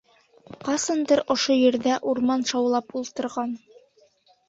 [0.67, 3.59] Ҡасандыр ошо ерҙә урман шаулап ултырған.